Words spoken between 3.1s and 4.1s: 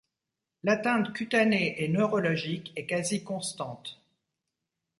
constante.